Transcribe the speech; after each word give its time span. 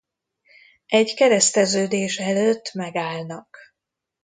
Egy 0.85 1.13
kereszteződés 1.13 2.17
előtt 2.17 2.73
megállnak. 2.73 3.57